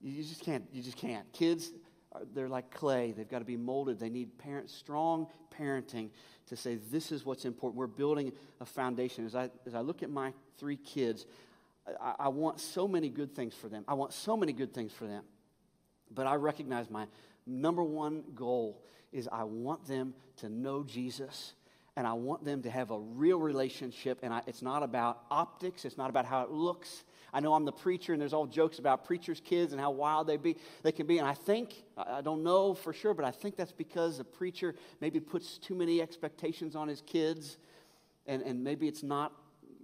[0.00, 0.64] You just can't.
[0.72, 1.30] You just can't.
[1.32, 1.72] Kids,
[2.12, 3.12] uh, they're like clay.
[3.12, 3.98] They've got to be molded.
[3.98, 5.26] They need parents, strong
[5.58, 6.10] parenting
[6.48, 7.78] to say this is what's important.
[7.78, 9.26] We're building a foundation.
[9.26, 11.26] As I as I look at my three kids,
[12.00, 13.84] I, I want so many good things for them.
[13.88, 15.24] I want so many good things for them.
[16.14, 17.06] But I recognize my
[17.46, 21.54] number one goal is I want them to know Jesus
[21.96, 24.18] and I want them to have a real relationship.
[24.22, 27.04] And I, it's not about optics, it's not about how it looks.
[27.32, 30.26] I know I'm the preacher, and there's all jokes about preachers' kids and how wild
[30.26, 31.18] they be they can be.
[31.18, 34.74] And I think I don't know for sure, but I think that's because the preacher
[35.00, 37.56] maybe puts too many expectations on his kids,
[38.26, 39.32] and, and maybe it's not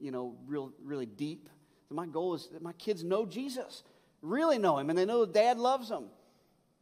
[0.00, 1.48] you know real really deep.
[1.88, 3.82] And my goal is that my kids know Jesus,
[4.22, 6.06] really know him, and they know dad loves them.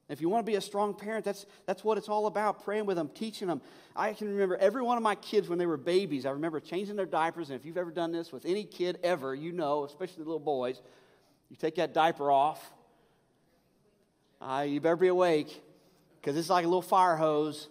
[0.09, 2.85] If you want to be a strong parent, that's, that's what it's all about praying
[2.85, 3.61] with them, teaching them.
[3.95, 6.97] I can remember every one of my kids when they were babies, I remember changing
[6.97, 7.49] their diapers.
[7.51, 10.41] And if you've ever done this with any kid ever, you know, especially the little
[10.41, 10.81] boys,
[11.49, 12.73] you take that diaper off.
[14.41, 15.63] Uh, you better be awake
[16.21, 17.69] because it's like a little fire hose.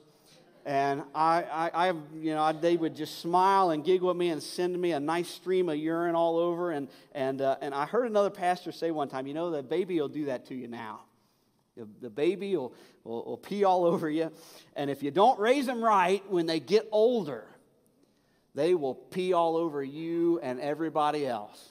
[0.69, 4.41] And I, I, I you know, they would just smile and giggle at me and
[4.41, 6.69] send me a nice stream of urine all over.
[6.69, 9.99] And, and, uh, and I heard another pastor say one time, you know, the baby
[9.99, 10.99] will do that to you now.
[11.75, 14.31] The, baby will, will, will pee all over you.
[14.75, 17.45] And if you don't raise them right, when they get older,
[18.53, 21.67] they will pee all over you and everybody else.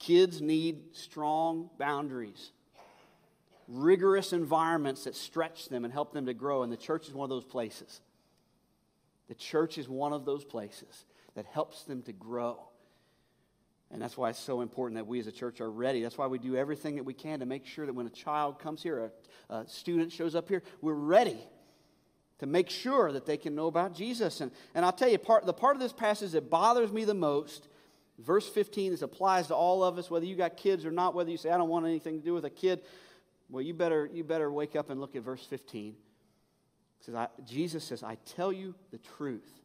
[0.00, 2.50] Kids need strong boundaries
[3.68, 6.62] rigorous environments that stretch them and help them to grow.
[6.62, 8.00] And the church is one of those places.
[9.28, 12.58] The church is one of those places that helps them to grow.
[13.90, 16.02] And that's why it's so important that we as a church are ready.
[16.02, 18.58] That's why we do everything that we can to make sure that when a child
[18.58, 19.10] comes here,
[19.50, 21.38] a, a student shows up here, we're ready
[22.38, 24.40] to make sure that they can know about Jesus.
[24.40, 27.14] And, and I'll tell you, part, the part of this passage that bothers me the
[27.14, 27.68] most,
[28.18, 31.30] verse 15, this applies to all of us, whether you got kids or not, whether
[31.30, 32.80] you say, I don't want anything to do with a kid.
[33.52, 35.90] Well, you better, you better wake up and look at verse 15.
[35.90, 39.60] It says, Jesus says, I tell you the truth.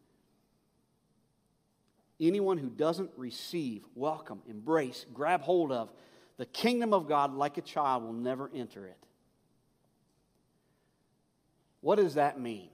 [2.19, 5.89] Anyone who doesn't receive, welcome, embrace, grab hold of
[6.35, 8.97] the kingdom of God like a child will never enter it.
[11.79, 12.67] What does that mean?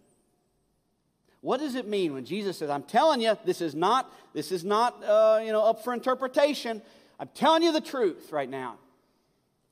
[1.41, 4.63] What does it mean when Jesus says, "I'm telling you, this is not this is
[4.63, 6.81] not uh, you know up for interpretation.
[7.19, 8.77] I'm telling you the truth right now.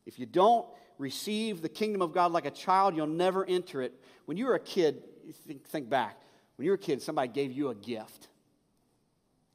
[0.05, 0.65] If you don't
[1.01, 3.93] receive the kingdom of God like a child, you'll never enter it.
[4.25, 5.01] When you were a kid,
[5.47, 6.17] think, think back.
[6.55, 8.27] When you were a kid, somebody gave you a gift.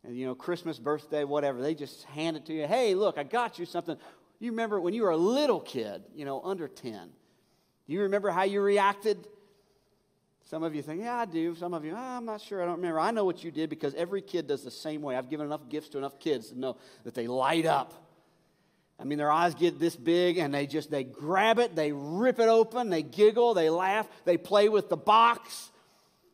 [0.04, 2.66] And, you know, Christmas, birthday, whatever, they just hand it to you.
[2.66, 3.96] Hey, look, I got you something.
[4.38, 7.10] You remember when you were a little kid, you know, under 10.
[7.86, 9.26] You remember how you reacted?
[10.44, 11.54] Some of you think, yeah, I do.
[11.54, 12.62] Some of you, oh, I'm not sure.
[12.62, 13.00] I don't remember.
[13.00, 15.16] I know what you did because every kid does the same way.
[15.16, 18.05] I've given enough gifts to enough kids to know that they light up
[18.98, 22.38] I mean, their eyes get this big and they just, they grab it, they rip
[22.38, 25.70] it open, they giggle, they laugh, they play with the box,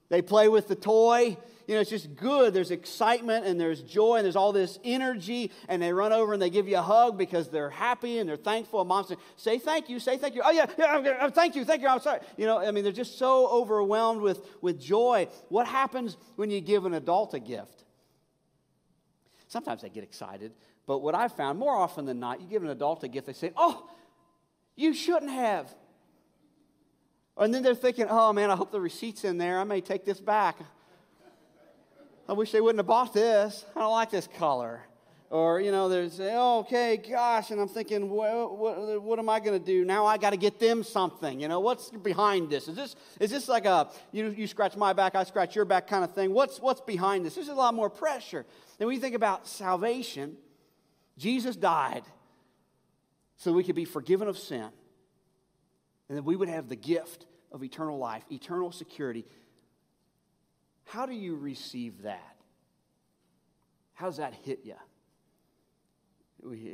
[0.09, 2.53] they play with the toy, you know, it's just good.
[2.55, 5.51] There's excitement and there's joy and there's all this energy.
[5.69, 8.37] And they run over and they give you a hug because they're happy and they're
[8.37, 8.81] thankful.
[8.81, 10.43] And mom says, say thank you, say thank you.
[10.45, 12.21] Oh, yeah, yeah, thank you, thank you, I'm sorry.
[12.37, 15.29] You know, I mean, they're just so overwhelmed with, with joy.
[15.49, 17.85] What happens when you give an adult a gift?
[19.49, 20.53] Sometimes they get excited.
[20.87, 23.33] But what I've found more often than not, you give an adult a gift, they
[23.33, 23.89] say, oh,
[24.75, 25.73] you shouldn't have.
[27.37, 29.59] And then they're thinking, oh man, I hope the receipt's in there.
[29.59, 30.57] I may take this back.
[32.29, 33.65] I wish they wouldn't have bought this.
[33.75, 34.81] I don't like this color.
[35.29, 39.31] Or, you know, they say, oh, okay, gosh, and I'm thinking, what, what, what am
[39.31, 39.83] I going to do?
[39.83, 41.41] Now I got to get them something.
[41.41, 42.69] You know, what's behind this?
[42.69, 45.87] Is this, is this like a, you, you scratch my back, I scratch your back
[45.87, 46.35] kind of thing?
[46.35, 47.37] What's, what's behind this?
[47.37, 48.45] There's a lot more pressure.
[48.79, 50.37] And when you think about salvation,
[51.23, 52.03] Jesus died
[53.37, 54.69] so we could be forgiven of sin
[56.09, 59.25] and that we would have the gift of eternal life, eternal security.
[60.85, 62.37] How do you receive that?
[63.95, 64.75] How does that hit you?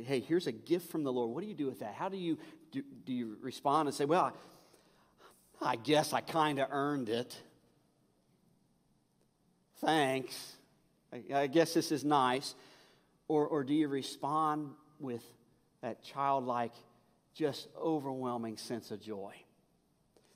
[0.03, 1.29] Hey, here's a gift from the Lord.
[1.29, 1.93] What do you do with that?
[1.93, 2.39] How do you
[2.71, 4.35] do, do you respond and say, "Well,
[5.61, 7.39] I guess I kind of earned it.
[9.77, 10.55] Thanks.
[11.13, 12.55] I, I guess this is nice."
[13.29, 15.23] Or, or do you respond with
[15.81, 16.73] that childlike
[17.33, 19.33] just overwhelming sense of joy.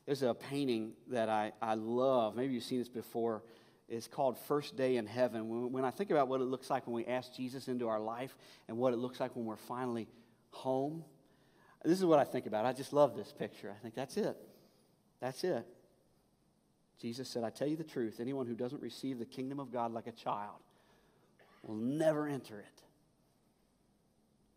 [0.06, 2.36] There's a painting that I, I love.
[2.36, 3.44] Maybe you've seen this before.
[3.90, 5.50] It's called First Day in Heaven.
[5.50, 8.00] When, when I think about what it looks like when we ask Jesus into our
[8.00, 8.36] life
[8.68, 10.08] and what it looks like when we're finally
[10.52, 11.04] home,
[11.84, 12.66] this is what I think about.
[12.66, 13.74] I just love this picture.
[13.76, 14.38] I think that's it.
[15.20, 15.66] That's it.
[17.02, 19.92] Jesus said, I tell you the truth, anyone who doesn't receive the kingdom of God
[19.92, 20.60] like a child
[21.64, 22.83] will never enter it.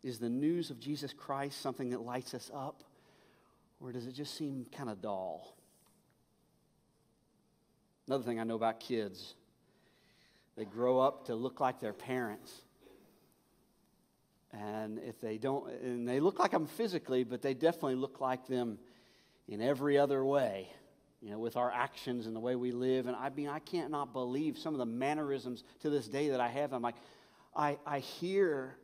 [0.03, 2.83] Is the news of Jesus Christ something that lights us up,
[3.81, 5.55] or does it just seem kind of dull?
[8.07, 9.33] Another thing I know about kids
[10.55, 12.51] they grow up to look like their parents.
[14.51, 18.47] And if they don't, and they look like them physically, but they definitely look like
[18.47, 18.79] them
[19.47, 20.67] in every other way,
[21.21, 23.05] you know, with our actions and the way we live.
[23.05, 26.39] And I mean, I can't not believe some of the mannerisms to this day that
[26.39, 26.73] I have.
[26.73, 26.95] I'm like,
[27.55, 28.77] I, I hear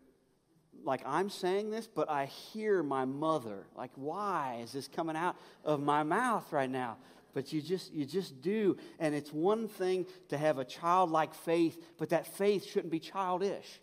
[0.85, 3.65] like I'm saying this, but I hear my mother.
[3.75, 6.97] Like, why is this coming out of my mouth right now?
[7.33, 8.77] But you just you just do.
[8.99, 13.79] And it's one thing to have a childlike faith, but that faith shouldn't be childish.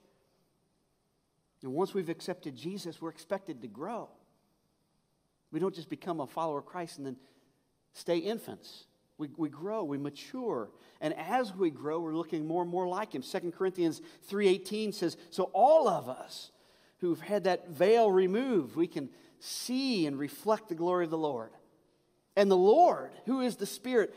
[1.62, 4.08] And once we've accepted Jesus, we're expected to grow.
[5.52, 7.16] We don't just become a follower of Christ and then
[7.92, 8.86] stay infants.
[9.18, 10.70] We, we grow, we mature.
[11.00, 13.22] And as we grow, we're looking more and more like him.
[13.22, 16.50] 2 Corinthians 3.18 says, So all of us
[17.00, 19.08] who've had that veil removed, we can
[19.38, 21.50] see and reflect the glory of the Lord.
[22.36, 24.14] And the Lord, who is the Spirit,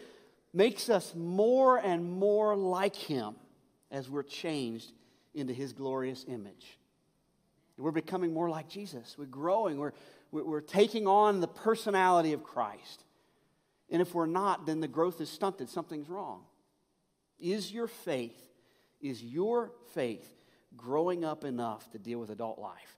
[0.53, 3.35] makes us more and more like Him
[3.89, 4.91] as we're changed
[5.33, 6.77] into His glorious image.
[7.77, 9.15] We're becoming more like Jesus.
[9.17, 9.79] We're growing.
[9.79, 9.93] We're,
[10.31, 13.03] we're taking on the personality of Christ.
[13.89, 15.69] And if we're not, then the growth is stunted.
[15.69, 16.41] Something's wrong.
[17.39, 18.39] Is your faith,
[19.01, 20.42] is your faith
[20.75, 22.97] growing up enough to deal with adult life?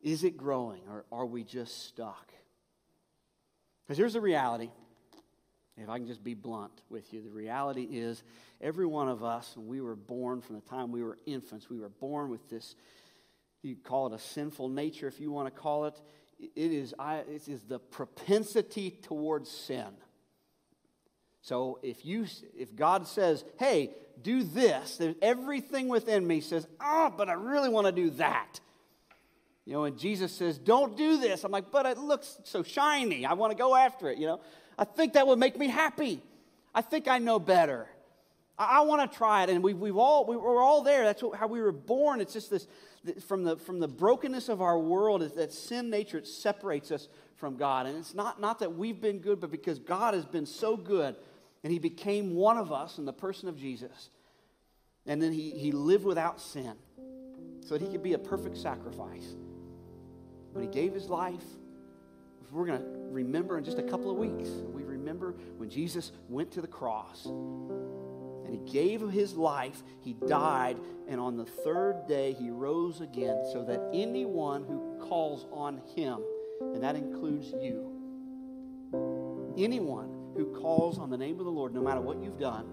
[0.00, 2.32] Is it growing or are we just stuck?
[3.84, 4.70] Because here's the reality.
[5.76, 8.22] If I can just be blunt with you, the reality is
[8.60, 11.78] every one of us, when we were born from the time we were infants, we
[11.78, 12.74] were born with this,
[13.62, 16.00] you call it a sinful nature if you want to call it.
[16.40, 19.86] It is, I, it is the propensity towards sin.
[21.48, 22.26] So if you
[22.58, 27.70] if God says, "Hey, do this," everything within me says, "Ah, oh, but I really
[27.70, 28.60] want to do that."
[29.64, 33.24] You know, and Jesus says, "Don't do this." I'm like, "But it looks so shiny.
[33.24, 34.40] I want to go after it." You know,
[34.76, 36.22] I think that would make me happy.
[36.74, 37.88] I think I know better.
[38.58, 41.04] I, I want to try it, and we, we've all we, are all there.
[41.04, 42.20] That's what, how we were born.
[42.20, 42.68] It's just this
[43.26, 47.08] from the from the brokenness of our world is that sin nature it separates us
[47.36, 50.44] from God, and it's not not that we've been good, but because God has been
[50.44, 51.16] so good
[51.62, 54.10] and he became one of us in the person of Jesus.
[55.06, 56.74] And then he, he lived without sin
[57.66, 59.36] so that he could be a perfect sacrifice.
[60.52, 61.44] When he gave his life,
[62.50, 64.48] we're going to remember in just a couple of weeks.
[64.48, 70.78] We remember when Jesus went to the cross and he gave his life, he died,
[71.08, 76.20] and on the third day he rose again so that anyone who calls on him,
[76.60, 77.92] and that includes you,
[79.58, 82.64] anyone who calls on the name of the Lord, no matter what you've done,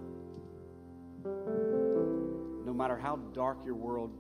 [2.64, 4.12] no matter how dark your world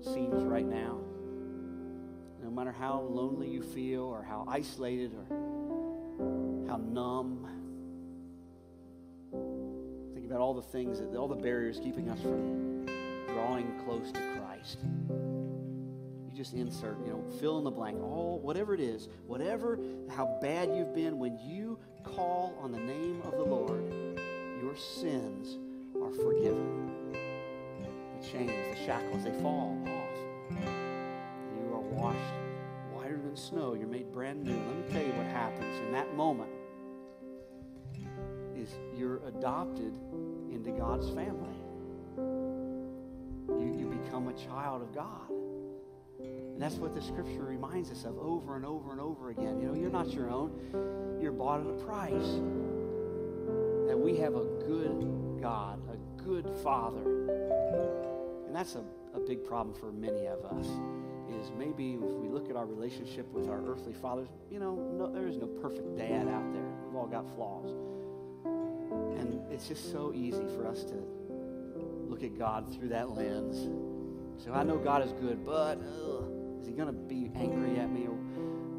[0.00, 0.98] seems right now,
[2.42, 5.26] no matter how lonely you feel or how isolated or
[6.66, 7.46] how numb,
[10.14, 12.86] Think about all the things, that, all the barriers keeping us from
[13.26, 14.78] drawing close to Christ.
[16.36, 19.78] Just insert, you know, fill in the blank, all whatever it is, whatever
[20.10, 23.90] how bad you've been, when you call on the name of the Lord,
[24.60, 25.56] your sins
[26.02, 27.14] are forgiven.
[28.20, 30.18] The chains, the shackles, they fall off.
[30.50, 32.18] You are washed
[32.92, 33.72] whiter than snow.
[33.72, 34.52] You're made brand new.
[34.52, 36.50] Let me tell you what happens in that moment
[38.54, 39.94] is you're adopted
[40.52, 41.56] into God's family.
[43.48, 45.32] You, you become a child of God.
[46.18, 49.60] And that's what the scripture reminds us of over and over and over again.
[49.60, 51.18] You know, you're not your own.
[51.20, 52.40] You're bought at a price.
[53.86, 57.02] That we have a good God, a good Father.
[58.46, 60.66] And that's a, a big problem for many of us.
[61.28, 65.12] Is maybe if we look at our relationship with our earthly fathers, you know, no,
[65.12, 66.70] there is no perfect dad out there.
[66.86, 67.70] We've all got flaws.
[69.18, 70.94] And it's just so easy for us to
[72.08, 73.68] look at God through that lens.
[74.38, 76.24] So I know God is good, but ugh,
[76.60, 78.06] is He going to be angry at me?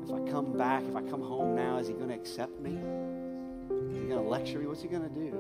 [0.04, 2.72] If I come back, if I come home now, is He going to accept me?
[2.72, 4.68] Is He going to lecture me?
[4.68, 5.38] What's He going to do?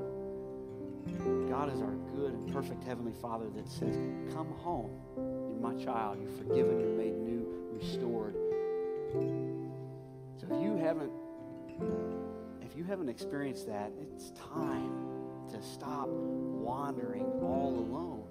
[1.50, 3.96] God is our good and perfect Heavenly Father that says,
[4.34, 4.92] Come home.
[5.16, 6.18] You're my child.
[6.22, 6.80] You're forgiven.
[6.80, 8.36] You're made new, restored.
[9.14, 11.12] So if you haven't
[12.62, 14.92] if you haven't experienced that, it's time
[15.50, 18.24] to stop wandering all alone.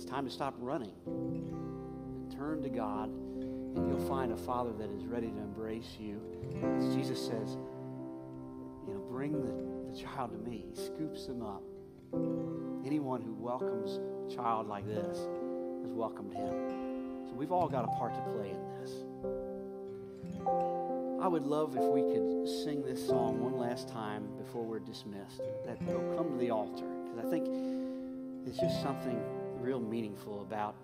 [0.00, 4.90] It's time to stop running and turn to God, and you'll find a Father that
[4.90, 6.22] is ready to embrace you.
[6.78, 7.58] As Jesus says,
[8.86, 10.64] you know, bring the, the child to me.
[10.70, 11.62] He scoops them up.
[12.86, 14.00] Anyone who welcomes
[14.32, 15.18] a child like this
[15.82, 17.28] has welcomed him.
[17.28, 18.92] So we've all got a part to play in this.
[21.22, 25.42] I would love if we could sing this song one last time before we're dismissed.
[25.66, 26.86] That they'll come to the altar.
[27.04, 27.46] Because I think
[28.46, 29.22] it's just something
[29.60, 30.74] real meaningful about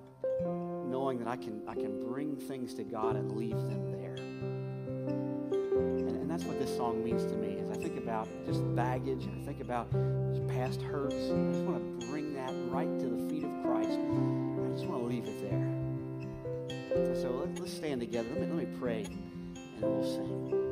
[0.43, 4.15] knowing that I can, I can bring things to God and leave them there.
[4.15, 7.59] And, and that's what this song means to me.
[7.59, 9.91] As I think about just baggage and I think about
[10.49, 13.91] past hurts, I just want to bring that right to the feet of Christ.
[13.91, 17.17] I just want to leave it there.
[17.21, 18.29] So let, us stand together.
[18.31, 20.66] Let me, let me pray and we'll sing.